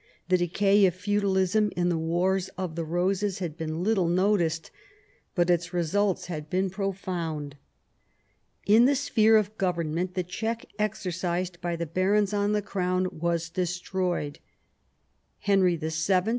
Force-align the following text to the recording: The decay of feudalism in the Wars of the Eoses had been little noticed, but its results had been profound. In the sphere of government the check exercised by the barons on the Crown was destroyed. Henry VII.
The 0.29 0.37
decay 0.39 0.87
of 0.87 0.95
feudalism 0.95 1.69
in 1.75 1.89
the 1.89 1.97
Wars 1.99 2.49
of 2.57 2.75
the 2.75 2.83
Eoses 2.83 3.37
had 3.37 3.55
been 3.55 3.83
little 3.83 4.07
noticed, 4.07 4.71
but 5.35 5.47
its 5.51 5.73
results 5.73 6.25
had 6.25 6.49
been 6.49 6.71
profound. 6.71 7.55
In 8.65 8.85
the 8.85 8.95
sphere 8.95 9.37
of 9.37 9.55
government 9.59 10.15
the 10.15 10.23
check 10.23 10.65
exercised 10.79 11.61
by 11.61 11.75
the 11.75 11.85
barons 11.85 12.33
on 12.33 12.53
the 12.53 12.63
Crown 12.63 13.09
was 13.11 13.47
destroyed. 13.51 14.39
Henry 15.41 15.75
VII. 15.75 15.89